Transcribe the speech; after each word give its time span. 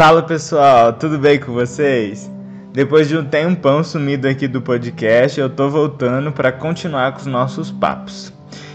Fala 0.00 0.22
pessoal, 0.22 0.94
tudo 0.94 1.18
bem 1.18 1.38
com 1.38 1.52
vocês? 1.52 2.32
Depois 2.72 3.06
de 3.06 3.18
um 3.18 3.22
tempão 3.22 3.84
sumido 3.84 4.26
aqui 4.26 4.48
do 4.48 4.62
podcast, 4.62 5.38
eu 5.38 5.50
tô 5.50 5.68
voltando 5.68 6.32
para 6.32 6.50
continuar 6.50 7.12
com 7.12 7.18
os 7.18 7.26
nossos 7.26 7.70
papos. 7.70 8.32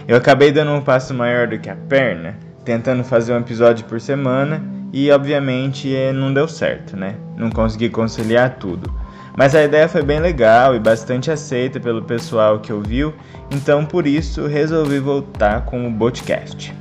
Eu 0.07 0.17
acabei 0.17 0.51
dando 0.51 0.69
um 0.73 0.81
passo 0.81 1.15
maior 1.15 1.47
do 1.47 1.57
que 1.57 1.67
a 1.67 1.75
perna, 1.75 2.37
tentando 2.63 3.03
fazer 3.03 3.33
um 3.33 3.39
episódio 3.39 3.85
por 3.85 3.99
semana 3.99 4.63
e 4.93 5.09
obviamente 5.09 5.91
não 6.13 6.31
deu 6.31 6.47
certo, 6.47 6.95
né? 6.95 7.15
Não 7.35 7.49
consegui 7.49 7.89
conciliar 7.89 8.57
tudo. 8.59 8.93
Mas 9.35 9.55
a 9.55 9.63
ideia 9.63 9.89
foi 9.89 10.03
bem 10.03 10.19
legal 10.19 10.75
e 10.75 10.79
bastante 10.79 11.31
aceita 11.31 11.79
pelo 11.79 12.03
pessoal 12.03 12.59
que 12.59 12.71
ouviu, 12.71 13.15
então 13.49 13.83
por 13.83 14.05
isso 14.05 14.45
resolvi 14.45 14.99
voltar 14.99 15.65
com 15.65 15.87
o 15.87 15.97
podcast. 15.97 16.71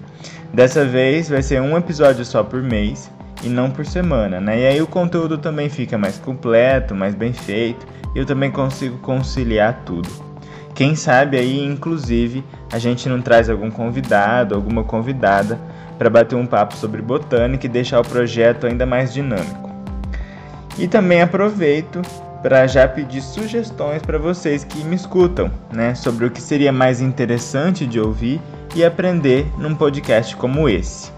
Dessa 0.53 0.85
vez 0.85 1.31
vai 1.31 1.41
ser 1.41 1.63
um 1.63 1.79
episódio 1.79 2.27
só 2.27 2.45
por 2.45 2.63
mês 2.63 3.11
e 3.43 3.49
não 3.49 3.71
por 3.71 3.85
semana, 3.85 4.41
né? 4.41 4.61
E 4.61 4.67
aí 4.67 4.83
o 4.83 4.87
conteúdo 4.87 5.39
também 5.39 5.69
fica 5.69 5.99
mais 5.99 6.19
completo, 6.19 6.95
mais 6.95 7.15
bem 7.15 7.33
feito, 7.33 7.87
e 8.15 8.19
eu 8.19 8.25
também 8.27 8.51
consigo 8.51 8.99
conciliar 8.99 9.83
tudo. 9.85 10.09
Quem 10.75 10.97
sabe 10.97 11.39
aí, 11.39 11.65
inclusive, 11.65 12.45
a 12.73 12.79
gente 12.79 13.09
não 13.09 13.23
traz 13.23 13.49
algum 13.49 13.71
convidado, 13.71 14.55
alguma 14.55 14.83
convidada 14.83 15.59
para 15.97 16.11
bater 16.11 16.35
um 16.35 16.47
papo 16.47 16.75
sobre 16.75 17.01
botânica 17.01 17.67
e 17.67 17.69
deixar 17.69 18.01
o 18.01 18.05
projeto 18.05 18.67
ainda 18.67 18.85
mais 18.85 19.13
dinâmico. 19.13 19.71
E 20.77 20.89
também 20.89 21.23
aproveito 21.23 22.03
para 22.43 22.67
já 22.67 22.89
pedir 22.89 23.23
sugestões 23.23 24.03
para 24.03 24.19
vocês 24.19 24.65
que 24.65 24.83
me 24.85 24.97
escutam, 24.97 25.51
né, 25.73 25.95
sobre 25.95 26.27
o 26.27 26.31
que 26.31 26.43
seria 26.43 26.73
mais 26.73 27.01
interessante 27.01 27.87
de 27.87 28.01
ouvir 28.01 28.41
e 28.75 28.85
aprender 28.85 29.47
num 29.57 29.75
podcast 29.75 30.35
como 30.37 30.69
esse 30.69 31.14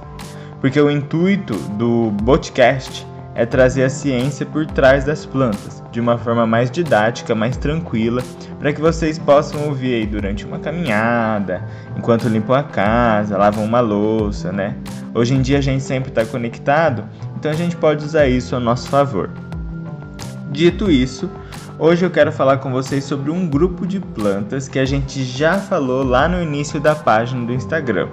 porque 0.61 0.81
o 0.81 0.91
intuito 0.91 1.55
do 1.79 2.13
podcast 2.25 3.07
é 3.37 3.45
trazer 3.45 3.85
a 3.85 3.91
ciência 3.91 4.47
por 4.47 4.65
trás 4.65 5.05
das 5.05 5.27
plantas, 5.27 5.83
de 5.93 6.01
uma 6.01 6.17
forma 6.17 6.47
mais 6.47 6.71
didática, 6.71 7.35
mais 7.35 7.57
tranquila, 7.59 8.23
para 8.59 8.73
que 8.73 8.81
vocês 8.81 9.19
possam 9.19 9.67
ouvir 9.67 9.95
aí 9.95 10.07
durante 10.07 10.47
uma 10.47 10.59
caminhada, 10.59 11.63
enquanto 11.95 12.29
limpam 12.29 12.55
a 12.55 12.63
casa, 12.63 13.37
lavam 13.37 13.63
uma 13.63 13.81
louça, 13.81 14.51
né? 14.51 14.75
Hoje 15.15 15.35
em 15.35 15.43
dia 15.43 15.59
a 15.59 15.61
gente 15.61 15.83
sempre 15.83 16.09
está 16.09 16.25
conectado, 16.25 17.05
então 17.37 17.51
a 17.51 17.55
gente 17.55 17.77
pode 17.77 18.05
usar 18.05 18.27
isso 18.27 18.57
a 18.57 18.61
nosso 18.61 18.89
favor. 18.89 19.29
Dito 20.51 20.91
isso, 20.91 21.31
hoje 21.79 22.07
eu 22.07 22.11
quero 22.11 22.33
falar 22.33 22.57
com 22.57 22.73
vocês 22.73 23.05
sobre 23.05 23.31
um 23.31 23.47
grupo 23.47 23.87
de 23.87 24.01
plantas 24.01 24.67
que 24.67 24.79
a 24.79 24.87
gente 24.87 25.23
já 25.23 25.59
falou 25.59 26.03
lá 26.03 26.27
no 26.27 26.43
início 26.43 26.81
da 26.81 26.95
página 26.95 27.45
do 27.45 27.53
Instagram. 27.53 28.09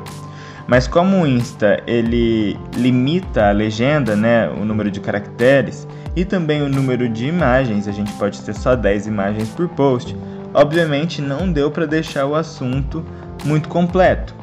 Mas 0.68 0.88
como 0.88 1.22
o 1.22 1.28
Insta 1.28 1.82
ele 1.86 2.58
limita 2.76 3.50
a 3.50 3.52
legenda, 3.52 4.16
né, 4.16 4.50
o 4.50 4.64
número 4.64 4.90
de 4.90 5.00
caracteres 5.00 5.88
e 6.16 6.24
também 6.24 6.62
o 6.62 6.70
número 6.70 7.10
de 7.10 7.28
imagens, 7.28 7.88
a 7.88 7.92
gente 7.92 8.12
pode 8.14 8.42
ter 8.42 8.54
só 8.54 8.76
10 8.76 9.08
imagens 9.08 9.50
por 9.50 9.68
post. 9.70 10.16
Obviamente 10.54 11.22
não 11.22 11.52
deu 11.52 11.70
para 11.72 11.86
deixar 11.86 12.26
o 12.26 12.36
assunto 12.36 13.04
muito 13.44 13.68
completo. 13.68 14.34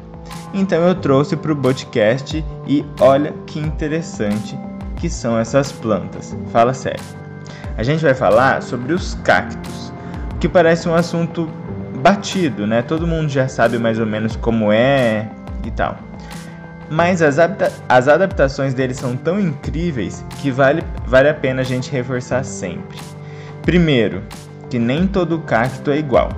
Então 0.53 0.83
eu 0.83 0.93
trouxe 0.95 1.35
para 1.35 1.53
o 1.53 1.55
podcast 1.55 2.43
e 2.67 2.85
olha 2.99 3.33
que 3.47 3.59
interessante 3.59 4.57
que 4.97 5.09
são 5.09 5.39
essas 5.39 5.71
plantas. 5.71 6.35
Fala 6.51 6.73
sério. 6.73 7.01
A 7.77 7.83
gente 7.83 8.03
vai 8.03 8.13
falar 8.13 8.61
sobre 8.61 8.93
os 8.93 9.15
cactos, 9.23 9.91
que 10.39 10.47
parece 10.47 10.87
um 10.87 10.93
assunto 10.93 11.49
batido, 12.01 12.67
né? 12.67 12.81
Todo 12.81 13.07
mundo 13.07 13.29
já 13.29 13.47
sabe 13.47 13.79
mais 13.79 13.97
ou 13.97 14.05
menos 14.05 14.35
como 14.35 14.71
é 14.71 15.27
e 15.67 15.71
tal 15.71 15.97
mas 16.91 17.21
as, 17.21 17.37
as 17.87 18.07
adaptações 18.09 18.73
dele 18.73 18.93
são 18.93 19.15
tão 19.15 19.39
incríveis 19.39 20.25
que 20.41 20.51
vale, 20.51 20.83
vale 21.07 21.29
a 21.29 21.33
pena 21.33 21.61
a 21.61 21.63
gente 21.63 21.89
reforçar 21.89 22.43
sempre. 22.43 22.99
Primeiro, 23.61 24.21
que 24.69 24.77
nem 24.77 25.07
todo 25.07 25.39
cacto 25.39 25.89
é 25.89 25.97
igual. 25.97 26.29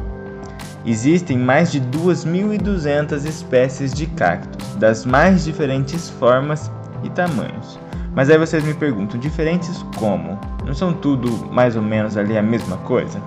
Existem 0.86 1.40
mais 1.40 1.72
de 1.72 1.82
2.200 1.82 3.26
espécies 3.26 3.94
de 3.94 4.06
cactos, 4.06 4.76
das 4.76 5.08
mais 5.08 5.44
diferentes 5.44 6.10
formas 6.12 6.70
e 7.04 7.10
tamanhos. 7.10 7.80
Mas 8.14 8.30
aí 8.30 8.38
vocês 8.38 8.64
me 8.64 8.76
perguntam, 8.76 9.20
diferentes 9.20 9.84
como? 9.98 10.40
Não 10.64 10.76
são 10.76 10.94
tudo 10.94 11.48
mais 11.52 11.76
ou 11.76 11.82
menos 11.82 12.16
ali 12.16 12.38
a 12.38 12.44
mesma 12.44 12.78
coisa? 12.78 13.20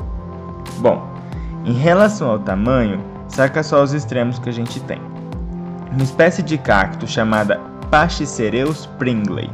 Bom, 0.79 1.05
em 1.65 1.73
relação 1.73 2.31
ao 2.31 2.39
tamanho, 2.39 3.03
saca 3.27 3.65
só 3.65 3.83
os 3.83 3.93
extremos 3.93 4.39
que 4.39 4.49
a 4.49 4.53
gente 4.53 4.79
tem. 4.83 5.16
Uma 5.93 6.03
espécie 6.03 6.43
de 6.43 6.59
cacto 6.59 7.07
chamada 7.07 7.61
Pachycereus 7.91 8.87
pringley, 8.99 9.51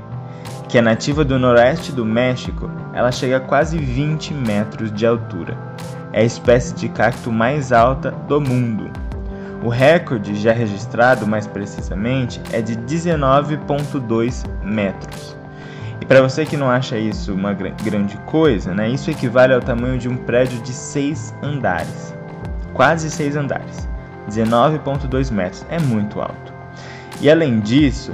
que 0.68 0.78
é 0.78 0.80
nativa 0.80 1.24
do 1.24 1.38
noroeste 1.38 1.92
do 1.92 2.04
México, 2.04 2.70
ela 2.94 3.12
chega 3.12 3.36
a 3.36 3.40
quase 3.40 3.78
20 3.78 4.32
metros 4.34 4.92
de 4.92 5.06
altura. 5.06 5.56
É 6.12 6.20
a 6.20 6.24
espécie 6.24 6.74
de 6.74 6.88
cacto 6.88 7.30
mais 7.30 7.72
alta 7.72 8.10
do 8.26 8.40
mundo. 8.40 8.90
O 9.62 9.68
recorde 9.68 10.34
já 10.34 10.52
registrado, 10.52 11.26
mais 11.26 11.46
precisamente, 11.46 12.40
é 12.52 12.60
de 12.60 12.74
19,2 12.76 14.44
metros. 14.64 15.36
E 16.00 16.04
para 16.04 16.20
você 16.20 16.44
que 16.44 16.56
não 16.56 16.68
acha 16.68 16.98
isso 16.98 17.32
uma 17.32 17.52
grande 17.52 18.16
coisa, 18.26 18.74
né, 18.74 18.88
isso 18.88 19.10
equivale 19.10 19.54
ao 19.54 19.60
tamanho 19.60 19.98
de 19.98 20.08
um 20.08 20.16
prédio 20.16 20.60
de 20.62 20.72
6 20.72 21.32
andares. 21.42 22.12
Quase 22.74 23.08
6 23.08 23.36
andares. 23.36 23.91
19,2 24.28 25.30
metros, 25.30 25.66
é 25.68 25.78
muito 25.78 26.20
alto. 26.20 26.52
E 27.20 27.30
além 27.30 27.60
disso, 27.60 28.12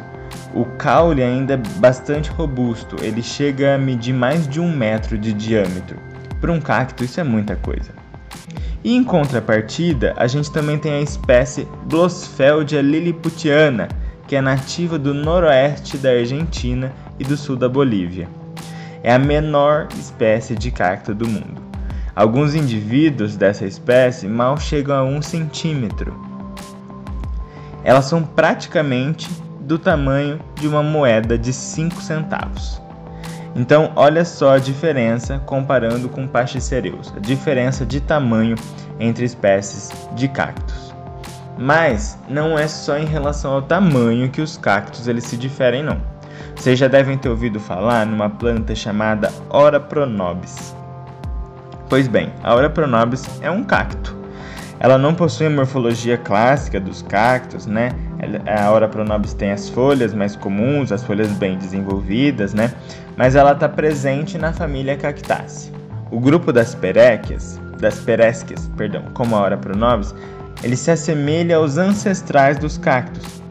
o 0.55 0.65
caule 0.65 1.23
ainda 1.23 1.55
é 1.55 1.57
bastante 1.57 2.31
robusto, 2.31 2.97
ele 3.03 3.23
chega 3.23 3.75
a 3.75 3.79
medir 3.79 4.15
mais 4.15 4.49
de 4.49 4.61
um 4.61 4.75
metro 4.75 5.17
de 5.19 5.33
diâmetro. 5.33 5.99
Para 6.41 6.53
um 6.53 6.61
cacto, 6.61 7.05
isso 7.05 7.21
é 7.21 7.25
muita 7.25 7.57
coisa. 7.57 7.91
E 8.83 8.95
em 8.95 9.03
contrapartida, 9.03 10.15
a 10.17 10.27
gente 10.27 10.53
também 10.53 10.79
tem 10.79 10.93
a 10.93 11.01
espécie 11.01 11.67
Blossfeldia 11.87 12.81
lilliputiana, 12.81 13.89
que 14.27 14.37
é 14.37 14.41
nativa 14.41 14.99
do 14.99 15.13
noroeste 15.13 15.97
da 15.99 16.11
Argentina 16.11 16.93
e 17.19 17.25
do 17.25 17.37
sul 17.37 17.57
da 17.57 17.69
Bolívia. 17.69 18.29
É 19.03 19.13
a 19.13 19.19
menor 19.19 19.89
espécie 19.99 20.55
de 20.55 20.71
cacto 20.71 21.15
do 21.15 21.27
mundo. 21.27 21.68
Alguns 22.19 22.53
indivíduos 22.53 23.37
dessa 23.37 23.65
espécie 23.65 24.27
mal 24.27 24.59
chegam 24.59 24.97
a 24.97 25.05
um 25.05 25.23
centímetro. 25.23 26.21
Elas 27.85 28.07
são 28.07 28.25
praticamente 28.25 29.31
do 29.61 29.79
tamanho 29.79 30.41
de 30.57 30.67
uma 30.67 30.83
moeda 30.83 31.39
de 31.39 31.53
5 31.53 32.03
centavos. 32.03 32.83
Então, 33.55 33.93
olha 33.95 34.25
só 34.25 34.57
a 34.57 34.59
diferença 34.59 35.39
comparando 35.47 36.09
com 36.09 36.27
Pachycereus, 36.27 37.15
a 37.17 37.21
diferença 37.21 37.87
de 37.87 38.01
tamanho 38.01 38.57
entre 38.99 39.25
espécies 39.25 39.93
de 40.17 40.27
cactos. 40.27 40.93
Mas 41.57 42.19
não 42.29 42.59
é 42.59 42.67
só 42.67 42.99
em 42.99 43.07
relação 43.07 43.53
ao 43.53 43.63
tamanho 43.63 44.29
que 44.29 44.41
os 44.41 44.57
cactos 44.57 45.07
eles 45.07 45.23
se 45.23 45.37
diferem 45.37 45.85
não. 45.85 46.03
Vocês 46.57 46.77
já 46.77 46.89
devem 46.89 47.17
ter 47.17 47.29
ouvido 47.29 47.61
falar 47.61 48.05
numa 48.05 48.29
planta 48.29 48.75
chamada 48.75 49.33
Ora 49.49 49.79
pronobis. 49.79 50.77
Pois 51.89 52.07
bem, 52.07 52.31
a 52.43 52.53
Aura 52.53 52.69
pronobis 52.69 53.25
é 53.41 53.51
um 53.51 53.65
cacto. 53.65 54.15
Ela 54.79 54.99
não 54.99 55.15
possui 55.15 55.47
a 55.47 55.51
morfologia 55.51 56.19
clássica 56.19 56.79
dos 56.79 57.01
cactos, 57.01 57.65
né? 57.67 57.91
A 58.47 58.65
Aura 58.67 58.87
pronobis 58.89 59.33
tem 59.33 59.53
as 59.53 59.71
folhas 59.71 60.13
mais 60.13 60.37
comuns, 60.37 60.93
as 60.93 61.03
folhas 61.03 61.29
bem 61.33 61.57
desenvolvidas, 61.57 62.53
né? 62.53 62.73
Mas 63.17 63.35
ela 63.35 63.53
está 63.53 63.69
presente 63.69 64.37
na 64.37 64.53
família 64.53 64.97
Cactaceae. 64.97 65.73
O 66.11 66.21
grupo 66.21 66.53
das 66.53 66.75
peréquias, 66.75 67.59
das 67.81 67.99
peresquias, 68.01 68.71
perdão, 68.77 69.05
como 69.15 69.35
a 69.35 69.41
Aura 69.41 69.57
pronobis, 69.57 70.15
ele 70.63 70.77
se 70.77 70.91
assemelha 70.91 71.57
aos 71.57 71.79
ancestrais 71.79 72.59
dos 72.59 72.77
cactos. 72.77 73.43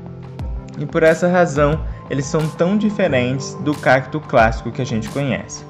E 0.78 0.86
por 0.86 1.02
essa 1.02 1.28
razão, 1.28 1.84
eles 2.10 2.26
são 2.26 2.48
tão 2.50 2.78
diferentes 2.78 3.56
do 3.62 3.74
cacto 3.74 4.20
clássico 4.20 4.72
que 4.72 4.82
a 4.82 4.86
gente 4.86 5.10
conhece. 5.10 5.66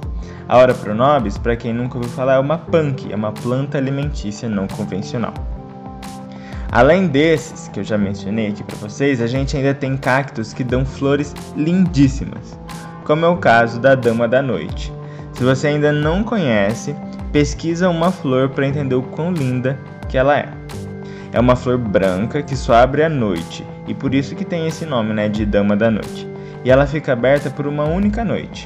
A 0.50 0.58
Ora 0.58 0.74
pronobis, 0.74 1.38
para 1.38 1.58
quem 1.58 1.74
nunca 1.74 1.98
ouviu 1.98 2.10
falar, 2.12 2.36
é 2.36 2.40
uma 2.40 2.58
punk, 2.58 3.12
é 3.12 3.16
uma 3.16 3.34
planta 3.34 3.78
alimentícia 3.78 4.48
não 4.48 4.66
convencional. 4.66 5.34
Além 6.72 7.08
desses 7.08 7.68
que 7.68 7.82
eu 7.82 7.84
já 7.84 7.98
mencionei 7.98 8.48
aqui 8.48 8.64
para 8.64 8.78
vocês, 8.78 9.22
a 9.22 9.28
gente 9.28 9.58
ainda 9.58 9.74
tem 9.74 9.98
cactos 9.98 10.54
que 10.54 10.64
dão 10.64 10.86
flores 10.86 11.34
lindíssimas, 11.56 12.58
como 13.04 13.26
é 13.26 13.28
o 13.28 13.36
caso 13.36 13.78
da 13.78 13.94
Dama 13.94 14.26
da 14.26 14.42
Noite. 14.42 14.94
Se 15.34 15.44
você 15.44 15.68
ainda 15.68 15.92
não 15.92 16.24
conhece, 16.24 16.96
pesquisa 17.34 17.90
uma 17.90 18.10
flor 18.10 18.50
para 18.50 18.68
entender 18.68 18.96
o 18.96 19.04
quão 19.04 19.34
linda 19.34 19.78
que 20.08 20.18
ela 20.18 20.38
é. 20.38 20.48
É 21.34 21.40
uma 21.42 21.58
flor 21.58 21.78
branca 21.78 22.42
que 22.42 22.56
só 22.56 22.74
abre 22.74 23.04
à 23.04 23.10
noite, 23.10 23.66
e 23.86 23.94
por 23.94 24.16
isso 24.16 24.34
que 24.34 24.46
tem 24.46 24.66
esse 24.66 24.86
nome, 24.86 25.14
né, 25.14 25.28
de 25.28 25.46
Dama 25.46 25.76
da 25.76 25.92
Noite. 25.92 26.26
E 26.64 26.72
ela 26.72 26.88
fica 26.88 27.12
aberta 27.12 27.50
por 27.50 27.68
uma 27.68 27.84
única 27.84 28.24
noite. 28.24 28.66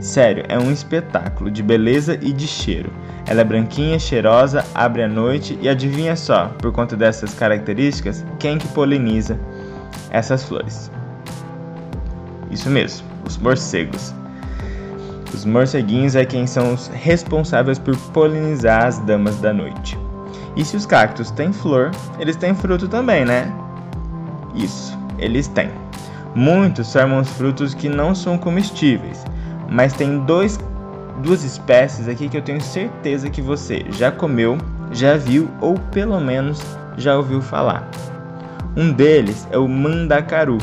Sério, 0.00 0.44
é 0.48 0.58
um 0.58 0.72
espetáculo 0.72 1.50
de 1.50 1.62
beleza 1.62 2.18
e 2.20 2.32
de 2.32 2.46
cheiro. 2.46 2.92
Ela 3.26 3.40
é 3.40 3.44
branquinha, 3.44 3.98
cheirosa, 3.98 4.64
abre 4.74 5.02
à 5.02 5.08
noite 5.08 5.58
e 5.62 5.68
adivinha 5.68 6.16
só, 6.16 6.48
por 6.58 6.72
conta 6.72 6.96
dessas 6.96 7.32
características, 7.34 8.24
quem 8.38 8.58
que 8.58 8.68
poliniza 8.68 9.38
essas 10.10 10.44
flores? 10.44 10.90
Isso 12.50 12.68
mesmo, 12.68 13.06
os 13.26 13.38
morcegos. 13.38 14.14
Os 15.32 15.44
morceguinhos 15.44 16.14
é 16.14 16.24
quem 16.24 16.46
são 16.46 16.74
os 16.74 16.88
responsáveis 16.88 17.78
por 17.78 17.96
polinizar 18.12 18.86
as 18.86 18.98
damas 19.00 19.36
da 19.38 19.52
noite. 19.52 19.98
E 20.56 20.64
se 20.64 20.76
os 20.76 20.86
cactos 20.86 21.30
têm 21.32 21.52
flor, 21.52 21.90
eles 22.20 22.36
têm 22.36 22.54
fruto 22.54 22.86
também, 22.86 23.24
né? 23.24 23.52
Isso, 24.54 24.96
eles 25.18 25.48
têm. 25.48 25.70
Muitos 26.34 26.92
formam 26.92 27.20
os 27.20 27.28
frutos 27.30 27.74
que 27.74 27.88
não 27.88 28.14
são 28.14 28.38
comestíveis, 28.38 29.24
mas 29.74 29.92
tem 29.92 30.20
dois, 30.20 30.56
duas 31.20 31.42
espécies 31.42 32.08
aqui 32.08 32.28
que 32.28 32.36
eu 32.36 32.42
tenho 32.42 32.60
certeza 32.60 33.28
que 33.28 33.42
você 33.42 33.84
já 33.90 34.12
comeu, 34.12 34.56
já 34.92 35.16
viu 35.16 35.50
ou 35.60 35.76
pelo 35.90 36.20
menos 36.20 36.62
já 36.96 37.16
ouviu 37.16 37.42
falar. 37.42 37.90
Um 38.76 38.92
deles 38.92 39.48
é 39.50 39.58
o 39.58 39.66
mandacaru, 39.66 40.58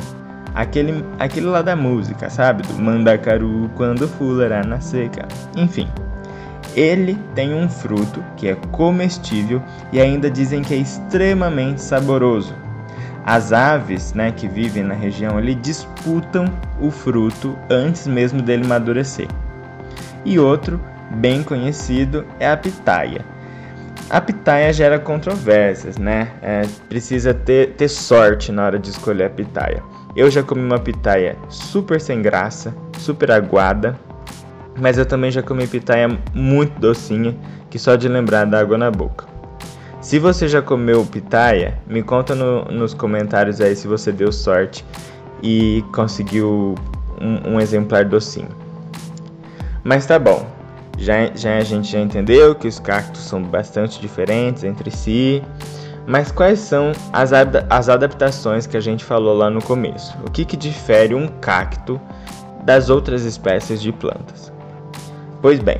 aquele, 0.56 1.04
aquele 1.20 1.48
lá 1.48 1.62
da 1.62 1.76
música, 1.76 2.30
sabe? 2.30 2.64
Do 2.64 2.82
mandacaru 2.82 3.70
quando 3.76 4.08
fulará 4.08 4.64
na 4.64 4.80
seca. 4.80 5.28
Enfim, 5.58 5.90
ele 6.74 7.18
tem 7.36 7.54
um 7.54 7.68
fruto 7.68 8.24
que 8.38 8.48
é 8.48 8.56
comestível 8.72 9.62
e 9.92 10.00
ainda 10.00 10.32
dizem 10.32 10.62
que 10.62 10.74
é 10.74 10.78
extremamente 10.78 11.82
saboroso. 11.82 12.56
As 13.32 13.54
aves 13.54 14.14
né, 14.14 14.30
que 14.30 14.46
vivem 14.46 14.84
na 14.84 14.94
região 14.94 15.38
ali 15.38 15.56
disputam 15.56 16.44
o 16.82 16.92
fruto 16.92 17.58
antes 17.70 18.06
mesmo 18.06 18.42
dele 18.42 18.66
amadurecer. 18.66 19.30
E 20.26 20.38
outro, 20.38 20.82
bem 21.12 21.42
conhecido, 21.42 22.26
é 22.42 22.52
a 22.52 22.58
pitaia. 22.58 23.24
A 24.10 24.20
pitaia 24.20 24.74
gera 24.74 25.00
controvérsias, 25.00 25.98
né? 25.98 26.28
É, 26.42 26.64
precisa 26.90 27.34
ter, 27.34 27.70
ter 27.76 27.88
sorte 27.88 28.52
na 28.52 28.66
hora 28.66 28.78
de 28.78 28.90
escolher 28.90 29.28
a 29.28 29.30
pitaia. 29.30 29.82
Eu 30.14 30.30
já 30.30 30.44
comi 30.44 30.62
uma 30.62 30.78
pitaia 30.78 31.38
super 31.48 32.02
sem 32.02 32.22
graça, 32.22 32.76
super 32.98 33.32
aguada, 33.32 33.98
mas 34.78 34.98
eu 34.98 35.06
também 35.06 35.32
já 35.32 35.42
comi 35.42 35.66
pitaia 35.68 36.10
muito 36.34 36.78
docinha, 36.78 37.34
que 37.70 37.80
só 37.80 37.96
de 37.96 38.10
lembrar 38.10 38.44
dá 38.44 38.60
água 38.60 38.78
na 38.78 38.92
boca. 38.92 39.31
Se 40.02 40.18
você 40.18 40.48
já 40.48 40.64
comeu 40.64 41.06
pitaia, 41.06 41.78
me 41.86 42.02
conta 42.02 42.34
no, 42.34 42.66
nos 42.66 42.92
comentários 42.92 43.62
aí 43.62 43.76
se 43.76 43.88
você 43.88 44.12
deu 44.12 44.32
sorte 44.32 44.84
e 45.44 45.86
conseguiu 45.94 46.74
um, 47.22 47.54
um 47.54 47.60
exemplar 47.62 48.04
docinho. 48.06 48.50
Mas 49.84 50.08
tá 50.08 50.18
bom, 50.18 50.48
já, 50.98 51.28
já 51.36 51.58
a 51.58 51.64
gente 51.64 51.92
já 51.92 52.00
entendeu 52.00 52.56
que 52.56 52.68
os 52.68 52.80
cactos 52.80 53.22
são 53.22 53.44
bastante 53.44 54.02
diferentes 54.02 54.64
entre 54.64 54.90
si, 54.90 55.44
mas 56.08 56.32
quais 56.32 56.60
são 56.60 56.94
as, 57.14 57.32
as 57.70 57.88
adaptações 57.88 58.66
que 58.66 58.76
a 58.76 58.82
gente 58.82 59.06
falou 59.06 59.38
lá 59.38 59.52
no 59.52 59.62
começo? 59.62 60.18
O 60.26 60.32
que, 60.32 60.46
que 60.46 60.58
difere 60.58 61.14
um 61.14 61.28
cacto 61.28 62.02
das 62.64 62.90
outras 62.90 63.24
espécies 63.24 63.80
de 63.80 63.92
plantas? 63.92 64.52
Pois 65.44 65.60
bem, 65.60 65.80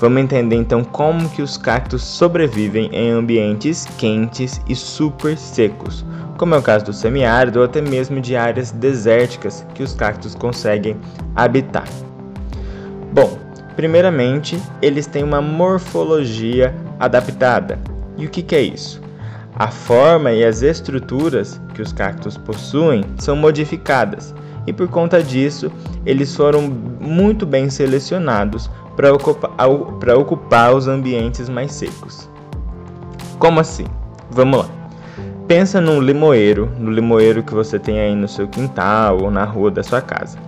vamos 0.00 0.22
entender 0.22 0.56
então 0.56 0.82
como 0.82 1.28
que 1.28 1.42
os 1.42 1.58
cactos 1.58 2.02
sobrevivem 2.02 2.88
em 2.90 3.10
ambientes 3.10 3.86
quentes 3.98 4.58
e 4.66 4.74
super 4.74 5.36
secos, 5.36 6.06
como 6.38 6.54
é 6.54 6.58
o 6.58 6.62
caso 6.62 6.86
do 6.86 6.92
semiárido 6.92 7.58
ou 7.58 7.66
até 7.66 7.82
mesmo 7.82 8.18
de 8.18 8.34
áreas 8.34 8.70
desérticas 8.70 9.64
que 9.74 9.82
os 9.82 9.92
cactos 9.92 10.34
conseguem 10.34 10.96
habitar. 11.36 11.86
Bom, 13.12 13.38
primeiramente, 13.76 14.58
eles 14.80 15.06
têm 15.06 15.22
uma 15.22 15.42
morfologia 15.42 16.74
adaptada. 16.98 17.78
E 18.16 18.24
o 18.24 18.30
que, 18.30 18.42
que 18.42 18.56
é 18.56 18.62
isso? 18.62 19.02
A 19.54 19.68
forma 19.68 20.32
e 20.32 20.42
as 20.42 20.62
estruturas 20.62 21.60
que 21.74 21.82
os 21.82 21.92
cactos 21.92 22.38
possuem 22.38 23.04
são 23.18 23.36
modificadas, 23.36 24.34
e 24.66 24.72
por 24.72 24.88
conta 24.88 25.22
disso, 25.22 25.70
eles 26.06 26.34
foram 26.34 26.62
muito 26.62 27.44
bem 27.44 27.68
selecionados 27.68 28.70
para 29.00 29.14
ocupar, 29.14 29.50
ocupar 30.18 30.74
os 30.74 30.86
ambientes 30.86 31.48
mais 31.48 31.72
secos. 31.72 32.28
Como 33.38 33.58
assim? 33.58 33.86
Vamos 34.30 34.58
lá. 34.58 34.66
Pensa 35.48 35.80
num 35.80 36.02
limoeiro, 36.02 36.70
no 36.78 36.90
limoeiro 36.90 37.42
que 37.42 37.54
você 37.54 37.78
tem 37.78 37.98
aí 37.98 38.14
no 38.14 38.28
seu 38.28 38.46
quintal 38.46 39.22
ou 39.22 39.30
na 39.30 39.44
rua 39.44 39.70
da 39.70 39.82
sua 39.82 40.02
casa. 40.02 40.38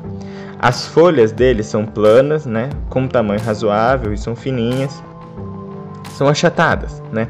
As 0.59 0.87
folhas 0.87 1.33
dele 1.33 1.63
são 1.63 1.87
planas, 1.87 2.45
né, 2.45 2.69
com 2.91 3.09
tamanho 3.09 3.41
razoável 3.41 4.13
e 4.13 4.19
são 4.19 4.37
fininhas, 4.37 5.03
são 6.11 6.29
achatadas, 6.29 7.03
né? 7.11 7.29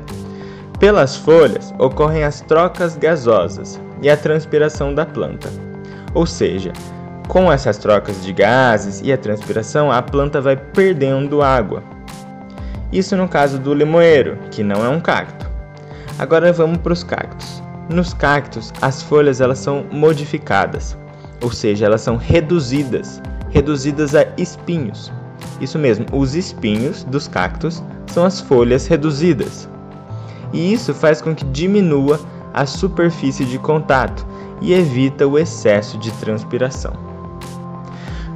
Pelas 0.80 1.14
folhas 1.16 1.72
ocorrem 1.78 2.24
as 2.24 2.40
trocas 2.40 2.96
gasosas 2.96 3.80
e 4.02 4.10
a 4.10 4.16
transpiração 4.16 4.92
da 4.92 5.06
planta. 5.06 5.48
Ou 6.14 6.26
seja, 6.26 6.72
com 7.28 7.50
essas 7.50 7.78
trocas 7.78 8.22
de 8.22 8.32
gases 8.32 9.00
e 9.02 9.12
a 9.12 9.18
transpiração, 9.18 9.90
a 9.90 10.02
planta 10.02 10.40
vai 10.40 10.56
perdendo 10.56 11.42
água. 11.42 11.82
Isso 12.92 13.16
no 13.16 13.26
caso 13.26 13.58
do 13.58 13.72
limoeiro, 13.72 14.38
que 14.50 14.62
não 14.62 14.84
é 14.84 14.88
um 14.88 15.00
cacto. 15.00 15.50
Agora 16.18 16.52
vamos 16.52 16.78
para 16.78 16.92
os 16.92 17.02
cactos. 17.02 17.62
Nos 17.88 18.12
cactos, 18.12 18.72
as 18.82 19.02
folhas 19.02 19.40
elas 19.40 19.58
são 19.58 19.86
modificadas, 19.90 20.96
ou 21.42 21.50
seja, 21.50 21.86
elas 21.86 22.00
são 22.00 22.16
reduzidas, 22.16 23.20
reduzidas 23.50 24.14
a 24.14 24.26
espinhos. 24.36 25.12
Isso 25.60 25.78
mesmo, 25.78 26.06
os 26.12 26.34
espinhos 26.34 27.04
dos 27.04 27.26
cactos 27.26 27.82
são 28.08 28.24
as 28.24 28.40
folhas 28.40 28.86
reduzidas. 28.86 29.68
E 30.52 30.72
isso 30.72 30.92
faz 30.92 31.22
com 31.22 31.34
que 31.34 31.44
diminua 31.46 32.20
a 32.52 32.66
superfície 32.66 33.44
de 33.44 33.58
contato 33.58 34.26
e 34.60 34.74
evita 34.74 35.26
o 35.26 35.38
excesso 35.38 35.96
de 35.98 36.10
transpiração. 36.12 37.11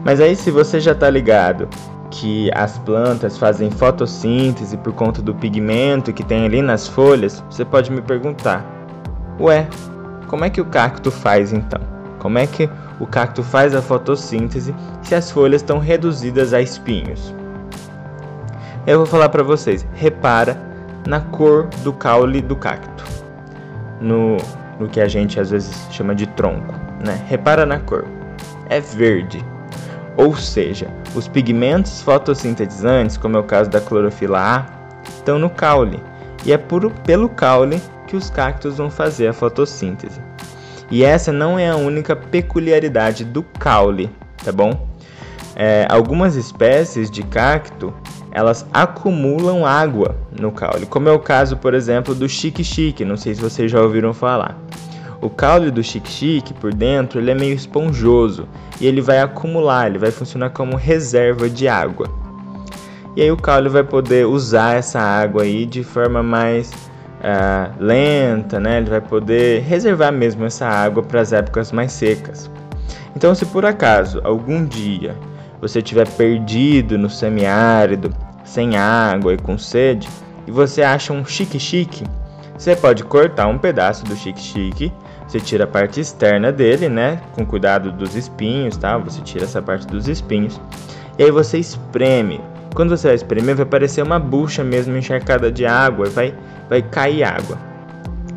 Mas 0.05 0.21
aí, 0.21 0.37
se 0.37 0.51
você 0.51 0.79
já 0.79 0.93
está 0.93 1.11
ligado 1.11 1.69
que 2.11 2.51
as 2.55 2.79
plantas 2.79 3.37
fazem 3.37 3.71
fotossíntese 3.71 4.77
por 4.77 4.93
conta 4.93 5.21
do 5.21 5.35
pigmento 5.35 6.13
que 6.13 6.25
tem 6.25 6.45
ali 6.45 6.63
nas 6.63 6.87
folhas, 6.87 7.45
você 7.51 7.65
pode 7.65 7.91
me 7.91 8.01
perguntar: 8.01 8.65
Ué, 9.41 9.67
como 10.27 10.45
é 10.45 10.51
que 10.51 10.61
o 10.61 10.65
cacto 10.65 11.11
faz 11.11 11.53
então? 11.53 11.81
Como 12.19 12.39
é 12.39 12.47
que 12.47 12.69
o 12.99 13.07
cacto 13.07 13.43
faz 13.43 13.75
a 13.75 13.83
fotossíntese 13.83 14.75
se 15.03 15.15
as 15.15 15.31
folhas 15.31 15.61
estão 15.61 15.79
reduzidas 15.79 16.53
a 16.53 16.61
espinhos? 16.61 17.35
Eu 18.87 18.99
vou 18.99 19.07
falar 19.07 19.29
para 19.29 19.43
vocês: 19.43 19.87
repara 19.95 20.61
na 21.07 21.21
cor 21.21 21.67
do 21.83 21.93
caule 21.93 22.41
do 22.41 22.57
cacto, 22.57 23.05
no, 24.01 24.37
no 24.79 24.89
que 24.89 25.01
a 25.01 25.09
gente 25.09 25.39
às 25.39 25.51
vezes 25.51 25.87
chama 25.91 26.15
de 26.15 26.27
tronco, 26.27 26.75
né? 27.05 27.21
Repara 27.29 27.67
na 27.67 27.79
cor, 27.79 28.05
é 28.69 28.81
verde 28.81 29.45
ou 30.17 30.35
seja, 30.37 30.89
os 31.15 31.29
pigmentos 31.29 32.01
fotossintetizantes, 32.01 33.17
como 33.17 33.37
é 33.37 33.41
o 33.41 33.45
caso 33.45 33.71
da 33.71 33.81
clorofila 33.81 34.39
A, 34.41 34.67
estão 35.09 35.39
no 35.39 35.51
caule, 35.51 36.03
e 36.45 36.53
é 36.53 36.59
por, 36.59 36.91
pelo 37.05 37.29
caule 37.29 37.81
que 38.07 38.17
os 38.17 38.31
cactos 38.31 38.79
vão 38.79 38.91
fazer 38.91 39.29
a 39.29 39.33
fotossíntese. 39.33 40.21
E 40.91 41.05
essa 41.05 41.33
não 41.33 41.59
é 41.59 41.69
a 41.69 41.77
única 41.77 42.15
peculiaridade 42.15 43.25
do 43.25 43.43
caule, 43.43 44.11
tá 44.45 44.53
bom? 44.53 44.89
É, 45.55 45.87
algumas 45.89 46.37
espécies 46.37 47.11
de 47.11 47.23
cacto 47.23 47.93
elas 48.31 48.67
acumulam 48.71 49.65
água 49.65 50.15
no 50.39 50.53
caule, 50.53 50.85
como 50.85 51.09
é 51.09 51.13
o 51.13 51.19
caso, 51.19 51.57
por 51.57 51.73
exemplo, 51.73 52.15
do 52.15 52.29
chique-chique, 52.29 53.03
não 53.05 53.17
sei 53.17 53.35
se 53.35 53.41
vocês 53.41 53.73
já 53.73 53.81
ouviram 53.81 54.13
falar. 54.13 54.59
O 55.27 55.31
caule 55.31 55.73
do 55.73 55.83
chique-chique 55.83 56.55
por 56.55 56.73
dentro 56.73 57.19
ele 57.19 57.33
é 57.33 57.35
meio 57.35 57.53
esponjoso 57.53 58.47
e 58.81 58.87
ele 58.87 59.01
vai 59.01 59.19
acumular, 59.19 59.89
ele 59.89 59.99
vai 59.99 60.13
funcionar 60.13 60.51
como 60.51 60.77
reserva 60.77 61.51
de 61.51 61.67
água. 61.67 62.09
E 63.17 63.23
aí 63.23 63.33
o 63.33 63.37
caule 63.37 63.69
vai 63.69 63.83
poder 63.83 64.25
usar 64.25 64.77
essa 64.77 65.01
água 65.01 65.43
aí 65.43 65.67
de 65.67 65.83
forma 65.83 66.23
mais 66.23 66.71
uh, 66.71 67.75
lenta, 67.81 68.61
né? 68.61 68.77
Ele 68.77 68.89
vai 68.89 69.01
poder 69.01 69.63
reservar 69.63 70.13
mesmo 70.13 70.45
essa 70.45 70.65
água 70.65 71.03
para 71.03 71.23
as 71.23 71.33
épocas 71.33 71.73
mais 71.73 71.91
secas. 71.91 72.49
Então, 73.17 73.35
se 73.35 73.45
por 73.47 73.67
acaso 73.67 74.21
algum 74.23 74.65
dia 74.65 75.17
você 75.61 75.81
estiver 75.81 76.07
perdido 76.07 76.97
no 76.97 77.11
semiárido, 77.11 78.15
sem 78.45 78.77
água 78.77 79.35
e 79.35 79.39
com 79.39 79.59
sede, 79.59 80.09
e 80.47 80.53
você 80.53 80.85
acha 80.85 81.13
um 81.13 81.25
chique-chique, 81.25 82.05
você 82.57 82.77
pode 82.77 83.03
cortar 83.03 83.49
um 83.49 83.59
pedaço 83.59 84.05
do 84.05 84.15
chique-chique 84.15 84.93
você 85.27 85.41
tira 85.41 85.65
a 85.65 85.67
parte 85.67 86.01
externa 86.01 86.53
dele, 86.53 86.89
né? 86.89 87.21
Com 87.35 87.45
cuidado 87.45 87.91
dos 87.91 88.15
espinhos, 88.15 88.77
tá? 88.77 88.97
Você 88.99 89.21
tira 89.23 89.45
essa 89.45 89.61
parte 89.61 89.87
dos 89.87 90.07
espinhos. 90.09 90.61
E 91.19 91.25
aí 91.25 91.31
você 91.31 91.59
espreme. 91.59 92.41
Quando 92.75 92.91
você 92.91 93.09
vai 93.09 93.17
espremer, 93.17 93.57
vai 93.57 93.67
parecer 93.67 94.03
uma 94.03 94.19
bucha 94.19 94.63
mesmo 94.63 94.97
encharcada 94.97 95.51
de 95.51 95.67
água. 95.67 96.09
Vai, 96.09 96.33
vai 96.69 96.81
cair 96.81 97.25
água. 97.25 97.59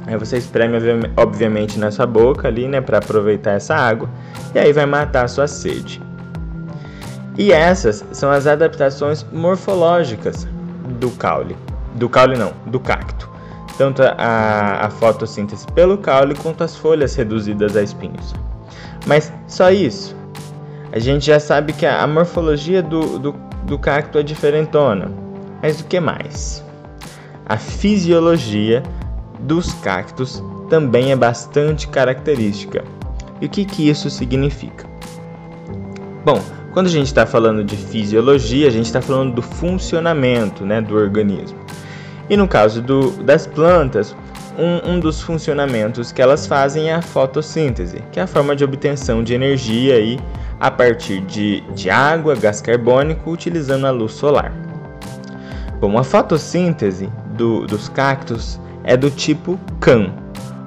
Aí 0.08 0.18
você 0.18 0.38
espreme, 0.38 0.78
obviamente, 1.16 1.78
na 1.78 1.92
sua 1.92 2.08
boca 2.08 2.48
ali, 2.48 2.68
né? 2.68 2.82
Para 2.82 2.98
aproveitar 2.98 3.52
essa 3.52 3.76
água. 3.76 4.10
E 4.56 4.58
aí 4.58 4.74
vai 4.74 4.88
matar 4.88 5.26
a 5.26 5.28
sua 5.28 5.48
sede. 5.48 6.02
E 7.38 7.52
essas 7.52 8.04
são 8.12 8.32
as 8.32 8.48
adaptações 8.48 9.24
morfológicas 9.32 10.48
do 11.00 11.12
caule. 11.12 11.56
Do 11.96 12.10
caule 12.10 12.36
não, 12.36 12.52
do 12.66 12.80
cacto 12.80 13.29
tanto 13.80 14.02
a, 14.04 14.88
a 14.88 14.90
fotossíntese 14.90 15.66
pelo 15.68 15.98
caule 15.98 16.36
quanto 16.36 16.66
as 16.66 16.76
folhas 16.76 17.16
reduzidas 17.16 17.78
a 17.78 17.82
espinhos. 17.82 18.36
Mas 19.08 19.32
só 19.48 19.72
isso. 19.72 20.14
A 20.92 21.00
gente 21.00 21.28
já 21.28 21.40
sabe 21.40 21.72
que 21.72 21.86
a, 21.86 22.04
a 22.04 22.06
morfologia 22.08 22.84
do, 22.84 23.18
do, 23.18 23.32
do 23.64 23.80
cacto 23.80 24.18
é 24.18 24.24
diferentona. 24.24 25.10
Mas 25.62 25.80
o 25.80 25.86
que 25.86 25.98
mais? 25.98 26.62
A 27.46 27.56
fisiologia 27.56 28.84
dos 29.40 29.72
cactos 29.76 30.44
também 30.70 31.14
é 31.14 31.16
bastante 31.16 31.88
característica. 31.88 32.84
E 33.40 33.46
o 33.46 33.50
que, 33.50 33.64
que 33.64 33.88
isso 33.88 34.10
significa? 34.10 34.86
Bom, 36.26 36.44
quando 36.74 36.88
a 36.88 36.92
gente 36.92 37.08
está 37.08 37.26
falando 37.26 37.64
de 37.64 37.78
fisiologia, 37.78 38.68
a 38.68 38.72
gente 38.72 38.88
está 38.88 39.02
falando 39.02 39.36
do 39.36 39.42
funcionamento 39.42 40.66
né, 40.66 40.82
do 40.82 40.98
organismo. 40.98 41.59
E 42.30 42.38
no 42.38 42.48
caso 42.48 42.82
do, 42.82 43.12
das 43.24 43.48
plantas, 43.48 44.16
um, 44.58 44.92
um, 44.92 45.00
dos 45.00 45.22
funcionamentos 45.22 46.12
que 46.12 46.22
elas 46.22 46.46
fazem 46.46 46.90
é 46.90 46.94
a 46.94 47.02
fotossíntese, 47.02 48.04
que 48.12 48.20
é 48.20 48.24
a 48.24 48.28
forma 48.28 48.56
de 48.56 48.64
obtenção 48.64 49.24
de 49.24 49.34
energia 49.34 49.96
aí 49.96 50.20
a 50.60 50.70
partir 50.70 51.22
de, 51.22 51.62
de 51.74 51.90
água, 51.90 52.36
gás 52.36 52.62
carbônico, 52.62 53.32
utilizando 53.32 53.88
a 53.88 53.92
luz 53.92 54.12
solar. 54.14 54.52
Bom, 55.80 55.98
a 55.98 56.04
fotossíntese 56.04 57.10
do, 57.36 57.66
dos 57.66 57.88
cactos 57.90 58.60
é 58.84 58.98
do 58.98 59.10
tipo 59.10 59.58
CAM, 59.80 60.14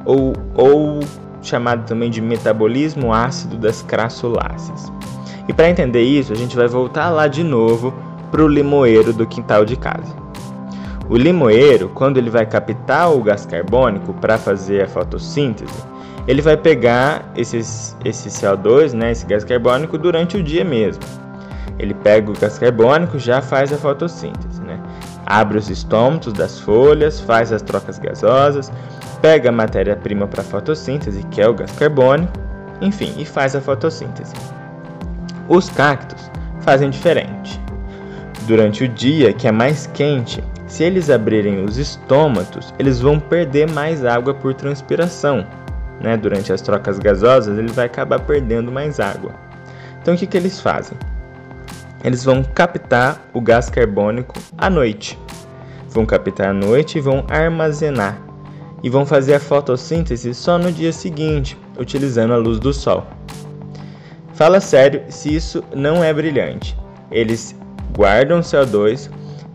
ou, 0.04 0.32
ou 0.54 1.00
chamado 1.42 1.86
também 1.86 2.10
de 2.10 2.20
metabolismo 2.20 3.12
ácido 3.12 3.56
das 3.58 3.82
crassulases. 3.82 4.90
E 5.46 5.52
para 5.52 5.68
entender 5.68 6.02
isso, 6.02 6.32
a 6.32 6.36
gente 6.36 6.56
vai 6.56 6.66
voltar 6.66 7.10
lá 7.10 7.28
de 7.28 7.44
novo 7.44 7.92
para 8.30 8.42
o 8.42 8.48
limoeiro 8.48 9.12
do 9.12 9.26
quintal 9.26 9.64
de 9.64 9.76
casa. 9.76 10.21
O 11.12 11.16
limoeiro, 11.18 11.90
quando 11.90 12.16
ele 12.16 12.30
vai 12.30 12.46
captar 12.46 13.12
o 13.12 13.22
gás 13.22 13.44
carbônico 13.44 14.14
para 14.14 14.38
fazer 14.38 14.84
a 14.84 14.88
fotossíntese, 14.88 15.84
ele 16.26 16.40
vai 16.40 16.56
pegar 16.56 17.30
esses, 17.36 17.94
esse 18.02 18.30
CO2, 18.30 18.94
né, 18.94 19.10
esse 19.10 19.26
gás 19.26 19.44
carbônico, 19.44 19.98
durante 19.98 20.38
o 20.38 20.42
dia 20.42 20.64
mesmo. 20.64 21.02
Ele 21.78 21.92
pega 21.92 22.30
o 22.30 22.34
gás 22.34 22.58
carbônico 22.58 23.18
já 23.18 23.42
faz 23.42 23.70
a 23.74 23.76
fotossíntese. 23.76 24.62
Né? 24.62 24.80
Abre 25.26 25.58
os 25.58 25.68
estômatos 25.68 26.32
das 26.32 26.58
folhas, 26.58 27.20
faz 27.20 27.52
as 27.52 27.60
trocas 27.60 27.98
gasosas, 27.98 28.72
pega 29.20 29.50
a 29.50 29.52
matéria-prima 29.52 30.26
para 30.26 30.40
a 30.40 30.44
fotossíntese, 30.44 31.22
que 31.24 31.42
é 31.42 31.46
o 31.46 31.52
gás 31.52 31.72
carbônico, 31.72 32.32
enfim, 32.80 33.12
e 33.18 33.26
faz 33.26 33.54
a 33.54 33.60
fotossíntese. 33.60 34.32
Os 35.46 35.68
cactos 35.68 36.30
fazem 36.62 36.88
diferente. 36.88 37.60
Durante 38.46 38.84
o 38.84 38.88
dia, 38.88 39.34
que 39.34 39.46
é 39.46 39.52
mais 39.52 39.86
quente, 39.88 40.42
se 40.72 40.82
eles 40.84 41.10
abrirem 41.10 41.62
os 41.62 41.76
estômatos, 41.76 42.72
eles 42.78 42.98
vão 42.98 43.20
perder 43.20 43.70
mais 43.70 44.06
água 44.06 44.32
por 44.32 44.54
transpiração. 44.54 45.46
Né? 46.00 46.16
Durante 46.16 46.50
as 46.50 46.62
trocas 46.62 46.98
gasosas, 46.98 47.58
ele 47.58 47.70
vai 47.70 47.84
acabar 47.84 48.18
perdendo 48.20 48.72
mais 48.72 48.98
água. 48.98 49.34
Então, 50.00 50.14
o 50.14 50.16
que, 50.16 50.26
que 50.26 50.34
eles 50.34 50.62
fazem? 50.62 50.96
Eles 52.02 52.24
vão 52.24 52.42
captar 52.42 53.22
o 53.34 53.40
gás 53.42 53.68
carbônico 53.68 54.34
à 54.56 54.70
noite. 54.70 55.18
Vão 55.90 56.06
captar 56.06 56.48
à 56.48 56.52
noite 56.54 56.96
e 56.96 57.02
vão 57.02 57.26
armazenar. 57.28 58.18
E 58.82 58.88
vão 58.88 59.04
fazer 59.04 59.34
a 59.34 59.40
fotossíntese 59.40 60.32
só 60.32 60.56
no 60.56 60.72
dia 60.72 60.90
seguinte, 60.90 61.54
utilizando 61.78 62.32
a 62.32 62.38
luz 62.38 62.58
do 62.58 62.72
sol. 62.72 63.06
Fala 64.32 64.58
sério 64.58 65.02
se 65.10 65.34
isso 65.34 65.62
não 65.76 66.02
é 66.02 66.14
brilhante. 66.14 66.74
Eles 67.10 67.54
guardam 67.94 68.40
CO2, 68.40 69.10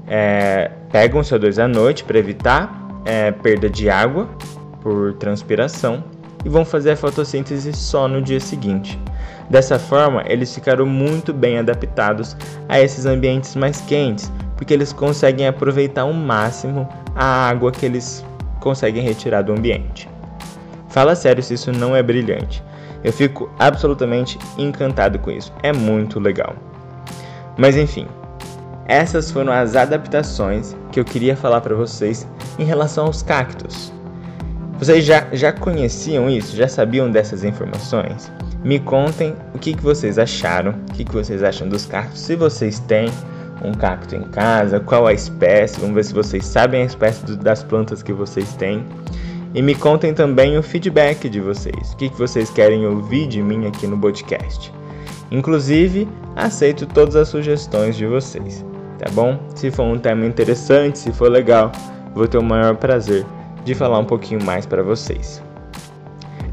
é, 0.07 0.71
pegam 0.91 1.21
CO2 1.21 1.63
à 1.63 1.67
noite 1.67 2.03
para 2.03 2.17
evitar 2.17 2.87
é, 3.05 3.31
perda 3.31 3.69
de 3.69 3.89
água 3.89 4.29
por 4.81 5.13
transpiração 5.13 6.03
e 6.45 6.49
vão 6.49 6.63
fazer 6.63 6.91
a 6.91 6.95
fotossíntese 6.95 7.73
só 7.73 8.07
no 8.07 8.21
dia 8.21 8.39
seguinte. 8.39 8.99
Dessa 9.49 9.79
forma, 9.79 10.23
eles 10.27 10.53
ficaram 10.53 10.85
muito 10.85 11.33
bem 11.33 11.57
adaptados 11.57 12.35
a 12.67 12.79
esses 12.79 13.05
ambientes 13.05 13.55
mais 13.55 13.81
quentes, 13.81 14.31
porque 14.55 14.73
eles 14.73 14.91
conseguem 14.91 15.47
aproveitar 15.47 16.01
ao 16.01 16.13
máximo 16.13 16.87
a 17.15 17.49
água 17.49 17.71
que 17.71 17.85
eles 17.85 18.25
conseguem 18.59 19.03
retirar 19.03 19.41
do 19.41 19.53
ambiente. 19.53 20.09
Fala 20.89 21.15
sério 21.15 21.43
se 21.43 21.53
isso 21.53 21.71
não 21.71 21.95
é 21.95 22.03
brilhante. 22.03 22.63
Eu 23.03 23.13
fico 23.13 23.49
absolutamente 23.59 24.37
encantado 24.57 25.19
com 25.19 25.31
isso. 25.31 25.53
É 25.61 25.71
muito 25.71 26.19
legal. 26.19 26.55
Mas 27.57 27.77
enfim, 27.77 28.07
essas 28.87 29.29
foram 29.29 29.51
as 29.51 29.75
adaptações 29.75 30.75
que 30.91 30.99
eu 30.99 31.05
queria 31.05 31.35
falar 31.35 31.61
para 31.61 31.75
vocês 31.75 32.27
em 32.57 32.63
relação 32.63 33.05
aos 33.05 33.21
cactos. 33.21 33.91
Vocês 34.79 35.03
já, 35.03 35.27
já 35.33 35.51
conheciam 35.51 36.29
isso? 36.29 36.55
Já 36.55 36.67
sabiam 36.67 37.11
dessas 37.11 37.43
informações? 37.43 38.31
Me 38.63 38.79
contem 38.79 39.35
o 39.53 39.59
que, 39.59 39.73
que 39.73 39.83
vocês 39.83 40.17
acharam, 40.17 40.71
o 40.89 40.93
que, 40.93 41.03
que 41.03 41.13
vocês 41.13 41.43
acham 41.43 41.67
dos 41.67 41.85
cactos, 41.85 42.21
se 42.21 42.35
vocês 42.35 42.79
têm 42.79 43.09
um 43.63 43.73
cacto 43.73 44.15
em 44.15 44.23
casa, 44.23 44.79
qual 44.79 45.07
a 45.07 45.13
espécie, 45.13 45.79
vamos 45.79 45.95
ver 45.95 46.05
se 46.05 46.13
vocês 46.13 46.45
sabem 46.45 46.83
a 46.83 46.85
espécie 46.85 47.35
das 47.37 47.63
plantas 47.63 48.03
que 48.03 48.13
vocês 48.13 48.53
têm. 48.53 48.85
E 49.53 49.61
me 49.61 49.73
contem 49.73 50.13
também 50.13 50.57
o 50.57 50.63
feedback 50.63 51.27
de 51.27 51.39
vocês, 51.39 51.93
o 51.93 51.97
que, 51.97 52.09
que 52.09 52.17
vocês 52.17 52.49
querem 52.49 52.85
ouvir 52.85 53.27
de 53.27 53.41
mim 53.41 53.65
aqui 53.65 53.87
no 53.87 53.97
podcast. 53.97 54.71
Inclusive, 55.31 56.07
aceito 56.35 56.85
todas 56.85 57.15
as 57.15 57.29
sugestões 57.29 57.95
de 57.95 58.05
vocês, 58.05 58.63
tá 58.97 59.09
bom? 59.11 59.39
Se 59.55 59.71
for 59.71 59.83
um 59.83 59.97
tema 59.97 60.25
interessante, 60.25 60.99
se 60.99 61.11
for 61.11 61.29
legal, 61.29 61.71
vou 62.13 62.27
ter 62.27 62.37
o 62.37 62.43
maior 62.43 62.75
prazer 62.75 63.25
de 63.63 63.75
falar 63.75 63.99
um 63.99 64.05
pouquinho 64.05 64.43
mais 64.43 64.65
para 64.65 64.81
vocês. 64.81 65.41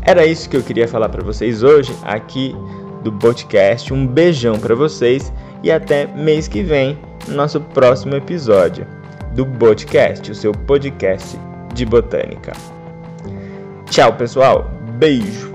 Era 0.03 0.27
isso 0.27 0.51
que 0.51 0.57
eu 0.57 0.63
queria 0.63 0.87
falar 0.87 1.09
para 1.09 1.25
vocês 1.25 1.63
hoje 1.63 1.95
aqui 2.03 2.55
do 3.03 3.13
podcast. 3.13 3.93
Um 3.93 4.07
beijão 4.07 4.59
para 4.59 4.75
vocês 4.75 5.33
e 5.63 5.71
até 5.71 6.07
mês 6.07 6.47
que 6.47 6.63
vem, 6.63 6.99
no 7.27 7.37
nosso 7.37 7.61
próximo 7.61 8.15
episódio 8.15 8.87
do 9.35 9.47
podcast, 9.47 10.31
o 10.31 10.35
seu 10.35 10.53
podcast 10.53 11.39
de 11.75 11.87
botânica. 11.87 12.53
Tchau, 13.91 14.13
pessoal. 14.15 14.71
Beijo. 14.99 15.54